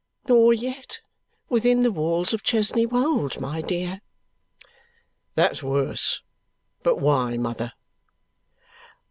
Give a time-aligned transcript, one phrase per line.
[0.27, 0.99] "Nor yet
[1.47, 4.01] within the walls of Chesney Wold, my dear."
[5.35, 6.21] "That's worse.
[6.81, 7.73] But why, mother?"